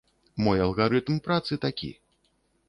Мой 0.45 0.63
алгарытм 0.63 1.19
працы 1.27 1.59
такі. 1.67 1.91